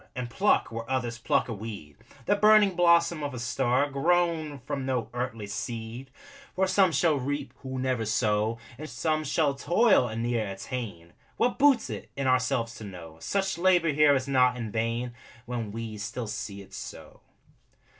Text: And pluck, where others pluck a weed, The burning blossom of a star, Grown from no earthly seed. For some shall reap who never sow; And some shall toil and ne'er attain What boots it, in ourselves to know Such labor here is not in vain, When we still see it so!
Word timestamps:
And 0.15 0.31
pluck, 0.31 0.71
where 0.71 0.89
others 0.89 1.19
pluck 1.19 1.47
a 1.47 1.53
weed, 1.53 1.95
The 2.25 2.35
burning 2.35 2.73
blossom 2.75 3.21
of 3.21 3.35
a 3.35 3.39
star, 3.39 3.87
Grown 3.91 4.57
from 4.65 4.83
no 4.83 5.09
earthly 5.13 5.45
seed. 5.45 6.09
For 6.55 6.65
some 6.65 6.91
shall 6.91 7.19
reap 7.19 7.53
who 7.57 7.77
never 7.77 8.05
sow; 8.07 8.57
And 8.79 8.89
some 8.89 9.23
shall 9.23 9.53
toil 9.53 10.07
and 10.07 10.23
ne'er 10.23 10.47
attain 10.53 11.13
What 11.37 11.59
boots 11.59 11.91
it, 11.91 12.09
in 12.15 12.25
ourselves 12.25 12.73
to 12.77 12.83
know 12.83 13.17
Such 13.19 13.59
labor 13.59 13.91
here 13.93 14.15
is 14.15 14.27
not 14.27 14.57
in 14.57 14.71
vain, 14.71 15.13
When 15.45 15.71
we 15.71 15.99
still 15.99 16.25
see 16.25 16.63
it 16.63 16.73
so! 16.73 17.21